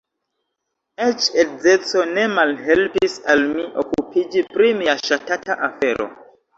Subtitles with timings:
[1.07, 6.15] Eĉ edzeco ne malhelpis al mi okupiĝi pri mia ŝatata afero.